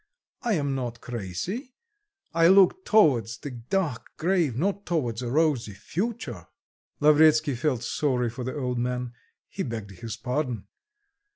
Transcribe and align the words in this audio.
I 0.41 0.53
am 0.53 0.73
not 0.73 0.99
crazy; 0.99 1.75
I 2.33 2.47
look 2.47 2.85
towards 2.85 3.37
the 3.37 3.51
dark 3.51 4.17
grave, 4.17 4.57
not 4.57 4.83
towards 4.83 5.21
a 5.21 5.29
rosy 5.29 5.75
future." 5.75 6.47
Lavretsky 6.99 7.53
felt 7.53 7.83
sorry 7.83 8.31
for 8.31 8.43
the 8.43 8.57
old 8.57 8.79
man; 8.79 9.13
he 9.47 9.61
begged 9.61 9.91
his 9.91 10.17
pardon. 10.17 10.65